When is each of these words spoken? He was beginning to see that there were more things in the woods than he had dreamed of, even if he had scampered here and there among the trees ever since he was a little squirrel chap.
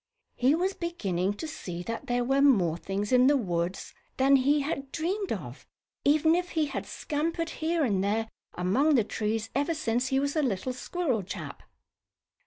He 0.35 0.55
was 0.55 0.73
beginning 0.73 1.35
to 1.35 1.47
see 1.47 1.83
that 1.83 2.07
there 2.07 2.23
were 2.23 2.41
more 2.41 2.75
things 2.75 3.11
in 3.11 3.27
the 3.27 3.37
woods 3.37 3.93
than 4.17 4.35
he 4.37 4.61
had 4.61 4.91
dreamed 4.91 5.31
of, 5.31 5.67
even 6.03 6.33
if 6.33 6.49
he 6.57 6.65
had 6.65 6.87
scampered 6.87 7.51
here 7.61 7.83
and 7.83 8.03
there 8.03 8.27
among 8.55 8.95
the 8.95 9.03
trees 9.03 9.51
ever 9.53 9.75
since 9.75 10.07
he 10.07 10.19
was 10.19 10.35
a 10.35 10.41
little 10.41 10.73
squirrel 10.73 11.21
chap. 11.21 11.61